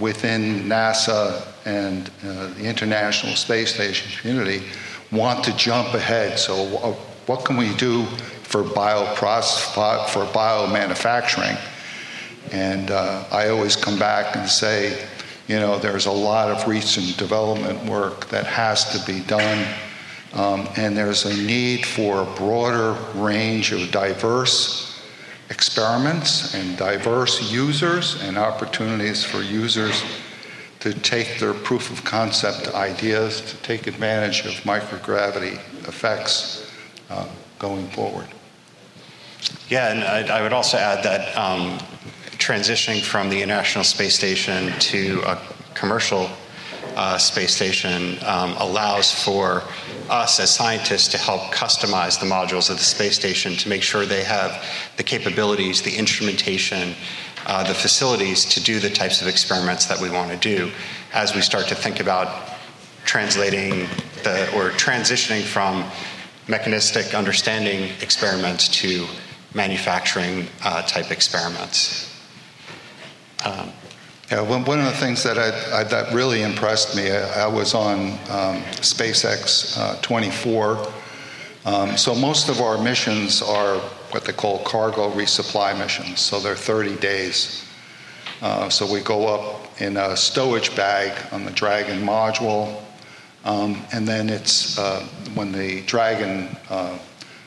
within 0.01 0.63
NASA 0.63 1.47
and 1.67 2.11
uh, 2.27 2.47
the 2.55 2.65
International 2.65 3.37
Space 3.37 3.75
Station 3.75 4.11
community 4.19 4.65
want 5.13 5.45
to 5.45 5.55
jump 5.59 5.93
ahead. 5.93 6.39
So, 6.39 6.79
uh, 6.79 6.93
what 7.27 7.45
can 7.45 7.59
we 7.59 7.75
do 7.75 8.05
for 8.45 8.63
bioprocess, 8.63 9.75
for 10.09 10.25
biomanufacturing? 10.33 11.61
And 12.53 12.91
uh, 12.91 13.25
I 13.31 13.51
always 13.51 13.77
come 13.77 13.99
back 13.99 14.35
and 14.35 14.49
say, 14.49 15.07
you 15.49 15.57
know, 15.57 15.79
there's 15.79 16.07
a 16.07 16.13
lot 16.13 16.51
of 16.51 16.67
recent 16.67 17.19
development 17.19 17.85
work 17.85 18.29
that 18.31 18.47
has 18.47 18.99
to 18.99 19.13
be 19.13 19.21
done 19.27 19.67
um, 20.35 20.69
and 20.76 20.97
there's 20.97 21.25
a 21.25 21.35
need 21.47 21.87
for 21.87 22.23
a 22.23 22.25
broader 22.37 22.93
range 23.14 23.73
of 23.73 23.91
diverse 23.91 25.03
experiments 25.50 26.55
and 26.55 26.76
diverse 26.76 27.53
users 27.53 28.21
and 28.23 28.37
opportunities 28.37 29.23
for 29.25 29.43
users 29.43 30.03
to 30.81 30.93
take 30.93 31.38
their 31.38 31.55
proof 31.55 31.91
of 31.91 32.05
concept 32.05 32.69
ideas 32.75 33.41
to 33.41 33.57
take 33.59 33.87
advantage 33.87 34.41
of 34.41 34.53
microgravity 34.64 35.55
effects 35.88 36.71
uh, 37.11 37.26
going 37.59 37.87
forward. 37.88 38.26
Yeah, 39.69 39.93
and 39.93 40.05
I, 40.05 40.38
I 40.38 40.43
would 40.43 40.53
also 40.53 40.76
add 40.76 41.05
that 41.05 41.37
um, 41.37 41.79
transitioning 42.38 43.03
from 43.03 43.31
the 43.31 43.41
International 43.41 43.85
Space 43.85 44.14
Station 44.14 44.73
to 44.79 45.23
a 45.26 45.38
commercial 45.75 46.29
uh, 46.97 47.19
space 47.19 47.55
station 47.55 48.17
um, 48.25 48.55
allows 48.59 49.11
for 49.25 49.62
us 50.11 50.40
as 50.40 50.54
scientists 50.54 51.08
to 51.08 51.18
help 51.18 51.40
customize 51.52 52.18
the 52.20 52.26
modules 52.26 52.70
of 52.70 52.78
the 52.78 52.84
space 52.84 53.14
station 53.14 53.56
to 53.56 53.68
make 53.68 53.82
sure 53.82 54.04
they 54.04 54.25
have 54.25 54.64
the 54.96 55.02
capabilities, 55.02 55.82
the 55.82 55.96
instrumentation, 55.96 56.94
uh, 57.46 57.66
the 57.66 57.75
facilities 57.75 58.44
to 58.44 58.62
do 58.62 58.78
the 58.78 58.90
types 58.90 59.20
of 59.20 59.28
experiments 59.28 59.87
that 59.87 60.00
we 60.00 60.11
want 60.11 60.30
to 60.30 60.37
do 60.37 60.70
as 61.12 61.34
we 61.34 61.40
start 61.40 61.66
to 61.68 61.75
think 61.75 62.00
about 62.00 62.50
translating 63.04 63.87
the 64.23 64.50
or 64.56 64.70
transitioning 64.70 65.42
from 65.42 65.84
mechanistic 66.49 67.14
understanding 67.14 67.90
experiments 68.00 68.68
to 68.68 69.06
manufacturing 69.54 70.46
uh, 70.64 70.82
type 70.82 71.11
experiments. 71.11 72.11
Um, 73.44 73.73
yeah, 74.31 74.40
one 74.40 74.78
of 74.78 74.87
the 74.87 74.93
things 74.93 75.23
that, 75.23 75.38
I, 75.38 75.81
I, 75.81 75.85
that 75.85 76.14
really 76.14 76.43
impressed 76.43 76.97
me, 76.97 77.11
I, 77.11 77.45
I 77.45 77.47
was 77.47 77.75
on 77.75 78.12
um, 78.31 78.62
SpaceX 78.81 79.78
uh, 79.78 80.00
24. 80.00 80.87
Um, 81.66 81.97
so 81.97 82.14
most 82.14 82.49
of 82.49 82.61
our 82.61 82.83
missions 82.83 83.43
are 83.43 83.78
what 84.11 84.25
they 84.25 84.33
call 84.33 84.61
cargo 84.61 85.11
resupply 85.11 85.78
missions. 85.78 86.21
So 86.21 86.40
they're 86.40 86.54
30 86.54 86.97
days. 86.97 87.66
Uh, 88.40 88.69
so 88.71 88.90
we 88.90 89.00
go 89.00 89.26
up 89.26 89.81
in 89.81 89.97
a 89.97 90.16
stowage 90.16 90.75
bag 90.75 91.12
on 91.33 91.45
the 91.45 91.50
Dragon 91.50 92.00
module, 92.00 92.81
um, 93.45 93.83
and 93.93 94.07
then 94.07 94.28
it's 94.28 94.78
uh, 94.78 95.00
when 95.35 95.52
the 95.52 95.83
Dragon 95.83 96.57
uh, 96.71 96.99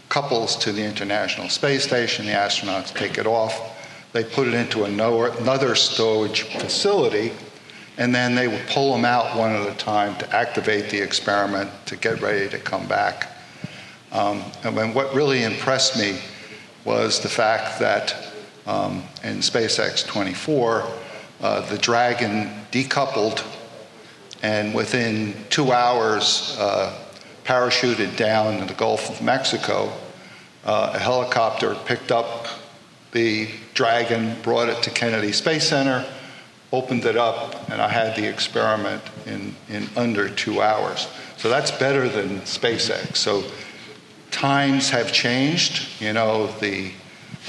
couples 0.10 0.55
to 0.57 0.72
the 0.72 0.84
International 0.84 1.50
Space 1.50 1.84
Station, 1.84 2.25
the 2.25 2.31
astronauts 2.31 2.93
take 2.93 3.17
it 3.17 3.27
off 3.27 3.76
they 4.17 4.24
put 4.24 4.47
it 4.47 4.55
into 4.55 4.86
another 4.86 5.75
storage 5.75 6.41
facility, 6.41 7.31
and 8.00 8.15
then 8.15 8.33
they 8.33 8.47
would 8.47 8.65
pull 8.65 8.91
them 8.91 9.05
out 9.05 9.38
one 9.38 9.51
at 9.51 9.69
a 9.69 9.77
time 9.77 10.17
to 10.17 10.36
activate 10.36 10.89
the 10.89 11.00
experiment 11.00 11.69
to 11.86 11.95
get 11.95 12.19
ready 12.19 12.50
to 12.50 12.57
come 12.57 12.88
back. 12.88 13.31
Um, 14.12 14.43
and 14.63 14.95
what 14.95 15.13
really 15.13 15.43
impressed 15.43 16.00
me 16.00 16.17
was 16.83 17.19
the 17.19 17.29
fact 17.29 17.79
that 17.79 18.33
um, 18.65 19.03
in 19.24 19.38
SpaceX 19.38 20.03
24, 20.07 20.88
uh, 21.41 21.62
the 21.69 21.77
Dragon 21.77 22.50
decoupled 22.71 23.43
and 24.41 24.74
within 24.74 25.36
two 25.51 25.71
hours 25.71 26.57
uh, 26.59 26.91
parachuted 27.43 28.15
down 28.15 28.55
in 28.55 28.65
the 28.65 28.74
Gulf 28.74 29.12
of 29.12 29.21
Mexico. 29.21 29.93
Uh, 30.65 30.93
a 30.95 31.00
helicopter 31.00 31.75
picked 31.86 32.12
up 32.12 32.47
the 33.12 33.47
Dragon, 33.77 34.36
brought 34.41 34.69
it 34.69 34.81
to 34.81 34.89
Kennedy 34.89 35.31
Space 35.31 35.69
Center, 35.69 36.03
opened 36.74 37.05
it 37.05 37.15
up, 37.15 37.69
and 37.69 37.79
I 37.79 37.88
had 37.88 38.15
the 38.15 38.27
experiment 38.27 39.03
in, 39.27 39.55
in 39.69 39.88
under 39.96 40.27
two 40.29 40.63
hours. 40.63 41.07
So 41.38 41.48
that's 41.48 41.69
better 41.69 42.10
than 42.10 42.41
SpaceX. 42.41 43.17
So 43.17 43.43
times 44.31 44.89
have 44.89 45.12
changed. 45.13 46.01
You 46.01 46.13
know, 46.13 46.48
the, 46.60 46.91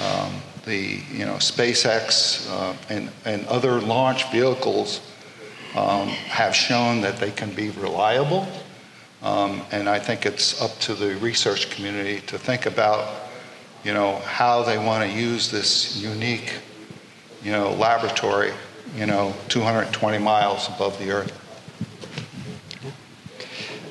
um, 0.05 0.43
the 0.67 1.01
you 1.11 1.25
know, 1.25 1.37
SpaceX 1.37 2.47
uh, 2.51 2.77
and, 2.91 3.11
and 3.25 3.47
other 3.47 3.81
launch 3.81 4.31
vehicles 4.31 5.01
um, 5.75 6.09
have 6.09 6.55
shown 6.55 7.01
that 7.01 7.17
they 7.17 7.31
can 7.31 7.55
be 7.55 7.71
reliable. 7.71 8.47
Um, 9.23 9.63
and 9.73 9.89
I 9.89 9.99
think 9.99 10.27
it's 10.27 10.61
up 10.61 10.79
to 10.81 10.95
the 10.95 11.17
research 11.17 11.71
community 11.71 12.21
to 12.27 12.39
think 12.39 12.67
about, 12.67 13.09
you 13.85 13.95
know, 13.95 14.17
how 14.17 14.63
they 14.63 14.79
want 14.79 15.11
to 15.11 15.19
use 15.19 15.51
this 15.51 15.97
unique, 15.97 16.53
you 17.43 17.53
know, 17.53 17.73
laboratory, 17.73 18.53
you 18.97 19.07
know, 19.07 19.35
220 19.49 20.19
miles 20.19 20.69
above 20.69 20.99
the 20.99 21.11
Earth. 21.11 21.35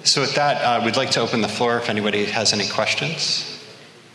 So 0.03 0.21
with 0.21 0.35
that, 0.35 0.61
uh, 0.61 0.85
we'd 0.85 0.95
like 0.95 1.11
to 1.11 1.19
open 1.19 1.41
the 1.41 1.49
floor 1.49 1.77
if 1.77 1.89
anybody 1.89 2.25
has 2.25 2.53
any 2.53 2.67
questions. 2.67 3.53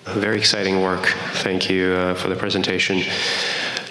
Very 0.04 0.38
exciting 0.38 0.82
work. 0.82 1.06
Thank 1.34 1.70
you 1.70 1.92
uh, 1.92 2.14
for 2.14 2.28
the 2.28 2.34
presentation. 2.36 3.02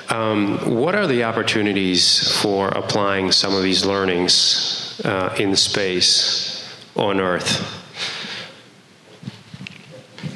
Um, 0.09 0.75
what 0.75 0.93
are 0.93 1.07
the 1.07 1.23
opportunities 1.23 2.37
for 2.41 2.67
applying 2.69 3.31
some 3.31 3.55
of 3.55 3.63
these 3.63 3.85
learnings 3.85 4.99
uh, 5.05 5.33
in 5.39 5.55
space 5.55 6.67
on 6.95 7.21
Earth? 7.21 7.80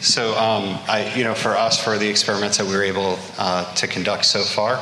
So, 0.05 0.37
um, 0.37 0.77
I, 0.87 1.11
you 1.17 1.23
know, 1.23 1.33
for 1.33 1.57
us, 1.57 1.83
for 1.83 1.97
the 1.97 2.07
experiments 2.07 2.59
that 2.59 2.67
we 2.67 2.75
were 2.75 2.83
able 2.83 3.17
uh, 3.39 3.73
to 3.73 3.87
conduct 3.87 4.25
so 4.25 4.43
far, 4.43 4.79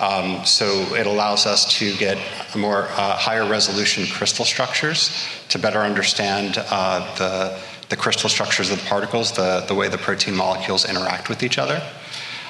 um, 0.00 0.44
so 0.44 0.66
it 0.96 1.06
allows 1.06 1.46
us 1.46 1.78
to 1.78 1.96
get 1.98 2.18
more 2.56 2.82
uh, 2.82 3.16
higher 3.16 3.48
resolution 3.48 4.06
crystal 4.08 4.44
structures 4.44 5.24
to 5.50 5.58
better 5.60 5.78
understand 5.78 6.56
uh, 6.58 7.14
the, 7.16 7.60
the 7.90 7.96
crystal 7.96 8.28
structures 8.28 8.72
of 8.72 8.80
the 8.80 8.86
particles, 8.86 9.30
the, 9.30 9.64
the 9.68 9.74
way 9.74 9.88
the 9.88 9.98
protein 9.98 10.34
molecules 10.34 10.84
interact 10.84 11.28
with 11.28 11.44
each 11.44 11.58
other. 11.58 11.80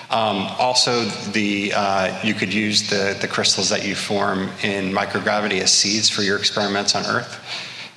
Um, 0.09 0.47
also, 0.59 1.05
the, 1.33 1.73
uh, 1.75 2.19
you 2.25 2.33
could 2.33 2.53
use 2.53 2.89
the, 2.89 3.15
the 3.21 3.29
crystals 3.29 3.69
that 3.69 3.87
you 3.87 3.95
form 3.95 4.49
in 4.63 4.91
microgravity 4.91 5.61
as 5.61 5.71
seeds 5.71 6.09
for 6.09 6.23
your 6.23 6.39
experiments 6.39 6.95
on 6.95 7.05
Earth. 7.05 7.43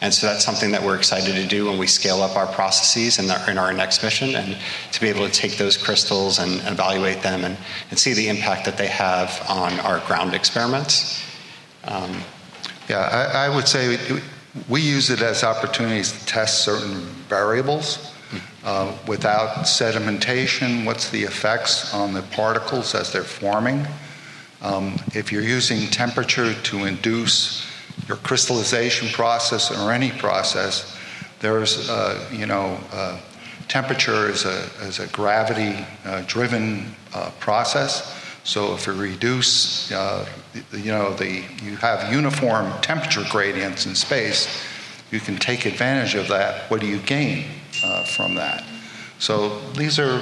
And 0.01 0.13
so 0.13 0.27
that's 0.27 0.45
something 0.45 0.71
that 0.71 0.81
we're 0.81 0.95
excited 0.95 1.35
to 1.35 1.45
do 1.45 1.65
when 1.65 1.77
we 1.77 1.85
scale 1.85 2.21
up 2.21 2.37
our 2.37 2.47
processes 2.47 3.19
in, 3.19 3.25
in 3.49 3.57
our 3.57 3.73
next 3.73 4.01
mission 4.01 4.35
and 4.35 4.57
to 4.93 5.01
be 5.01 5.09
able 5.09 5.27
to 5.27 5.33
take 5.33 5.57
those 5.57 5.75
crystals 5.75 6.39
and, 6.39 6.61
evaluate 6.67 7.21
them 7.21 7.43
and, 7.43 7.57
and, 7.89 7.99
see 7.99 8.13
the 8.13 8.29
impact 8.29 8.63
that 8.65 8.77
they 8.77 8.87
have 8.87 9.45
on 9.49 9.77
our 9.81 9.99
ground 10.07 10.33
experiments. 10.33 11.21
Um, 11.83 12.21
yeah, 12.87 12.99
I, 12.99 13.45
I, 13.45 13.55
would 13.55 13.67
say 13.67 13.97
we 14.69 14.81
use 14.81 15.09
it 15.09 15.21
as 15.21 15.43
opportunities 15.43 16.17
to 16.17 16.25
test 16.25 16.63
certain 16.63 17.01
variables. 17.27 18.15
Uh, 18.63 18.93
without 19.07 19.65
sedimentation, 19.65 20.85
what's 20.85 21.09
the 21.09 21.23
effects 21.23 21.93
on 21.93 22.13
the 22.13 22.21
particles 22.21 22.93
as 22.93 23.11
they're 23.11 23.23
forming? 23.23 23.85
Um, 24.61 24.95
if 25.13 25.31
you're 25.31 25.41
using 25.41 25.87
temperature 25.87 26.53
to 26.53 26.85
induce 26.85 27.68
your 28.07 28.17
crystallization 28.17 29.07
process 29.09 29.71
or 29.71 29.91
any 29.91 30.11
process, 30.11 30.97
there's, 31.39 31.89
uh, 31.89 32.27
you 32.31 32.45
know, 32.45 32.77
uh, 32.91 33.19
temperature 33.67 34.29
is 34.29 34.45
a, 34.45 34.63
is 34.81 34.99
a 34.99 35.07
gravity 35.07 35.85
uh, 36.05 36.23
driven 36.27 36.95
uh, 37.13 37.31
process. 37.39 38.15
So 38.43 38.73
if 38.73 38.87
you 38.87 38.93
reduce, 38.93 39.91
you 39.91 40.91
know, 40.91 41.13
the, 41.13 41.43
you 41.63 41.75
have 41.77 42.11
uniform 42.11 42.71
temperature 42.81 43.23
gradients 43.29 43.85
in 43.85 43.95
space, 43.95 44.63
you 45.11 45.19
can 45.19 45.37
take 45.37 45.65
advantage 45.65 46.15
of 46.15 46.27
that. 46.29 46.69
What 46.71 46.81
do 46.81 46.87
you 46.87 46.99
gain 46.99 47.45
from 48.15 48.35
that? 48.35 48.63
So 49.19 49.59
these 49.73 49.99
are, 49.99 50.21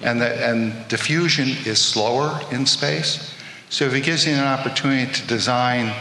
and, 0.00 0.20
the, 0.20 0.48
and 0.48 0.88
diffusion 0.88 1.48
is 1.64 1.80
slower 1.80 2.40
in 2.50 2.66
space. 2.66 3.34
So 3.68 3.84
if 3.84 3.94
it 3.94 4.00
gives 4.00 4.26
you 4.26 4.32
an 4.32 4.44
opportunity 4.44 5.12
to 5.12 5.26
design 5.28 5.94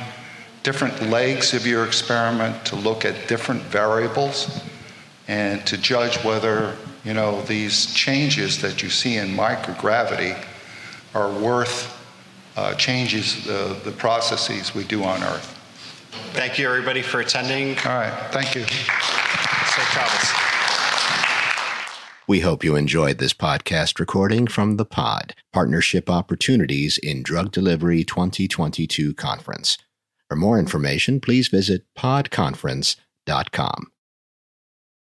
different 0.70 1.10
legs 1.10 1.56
of 1.56 1.66
your 1.66 1.84
experiment 1.84 2.64
to 2.64 2.76
look 2.76 3.04
at 3.04 3.28
different 3.28 3.60
variables 3.64 4.62
and 5.28 5.66
to 5.66 5.76
judge 5.76 6.24
whether 6.24 6.76
you 7.04 7.12
know 7.12 7.42
these 7.54 7.92
changes 7.96 8.62
that 8.62 8.84
you 8.84 8.88
see 8.88 9.18
in 9.18 9.30
microgravity 9.30 10.40
are 11.16 11.32
worth 11.42 12.00
uh, 12.56 12.72
changes 12.76 13.44
the, 13.46 13.76
the 13.84 13.92
processes 13.92 14.76
we 14.76 14.84
do 14.84 15.04
on 15.04 15.24
Earth. 15.24 15.50
Thank 16.34 16.60
you, 16.60 16.70
everybody, 16.70 17.02
for 17.02 17.20
attending. 17.20 17.70
All 17.80 17.98
right, 18.04 18.14
thank 18.30 18.54
you. 18.54 18.62
Safe 18.62 19.90
travels. 19.96 20.30
We 22.28 22.42
hope 22.42 22.64
you 22.64 22.76
enjoyed 22.76 23.18
this 23.18 23.34
podcast 23.34 24.00
recording 24.00 24.46
from 24.46 24.78
the 24.78 24.86
PODD 24.86 25.32
Partnership 25.52 26.12
Opportunities 26.12 27.00
in 27.00 27.24
Drug 27.24 27.52
Delivery 27.52 28.04
2022 28.04 29.16
conference. 29.16 29.80
For 30.30 30.36
more 30.36 30.60
information, 30.60 31.20
please 31.20 31.48
visit 31.48 31.86
poddconference.com. 31.98 33.92